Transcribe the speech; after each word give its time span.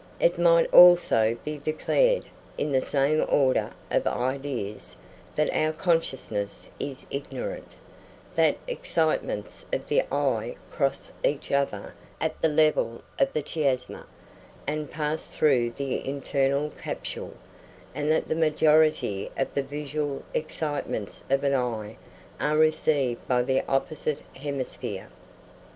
It 0.19 0.39
might 0.39 0.65
also 0.73 1.37
be 1.45 1.57
declared, 1.59 2.25
in 2.57 2.71
the 2.71 2.81
same 2.81 3.23
order 3.29 3.69
of 3.91 4.07
ideas, 4.07 4.95
that 5.35 5.53
our 5.55 5.71
consciousness 5.71 6.67
is 6.79 7.05
ignorant, 7.11 7.75
that 8.33 8.57
excitements 8.67 9.63
of 9.71 9.87
the 9.89 10.01
eye 10.11 10.55
cross 10.71 11.11
each 11.23 11.51
other 11.51 11.93
at 12.19 12.41
the 12.41 12.47
level 12.47 13.03
of 13.19 13.31
the 13.33 13.43
chiasma, 13.43 14.05
and 14.65 14.89
pass 14.89 15.27
through 15.27 15.69
the 15.77 16.03
internal 16.09 16.71
capsule, 16.71 17.35
and 17.93 18.11
that 18.11 18.27
the 18.27 18.35
majority 18.35 19.29
of 19.37 19.53
the 19.53 19.61
visual 19.61 20.23
excitements 20.33 21.23
of 21.29 21.43
an 21.43 21.53
eye 21.53 21.95
are 22.39 22.57
received 22.57 23.27
by 23.27 23.43
the 23.43 23.61
opposite 23.69 24.23
hemisphere. 24.33 25.09